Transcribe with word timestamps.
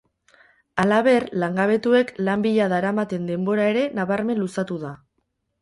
Halaber, 0.83 1.25
langabetuek 1.43 2.11
lan 2.29 2.47
bila 2.47 2.71
daramaten 2.73 3.29
denbora 3.33 3.71
ere 3.75 3.87
nabarmen 4.01 4.43
luzatu 4.47 4.83
da. 4.89 4.97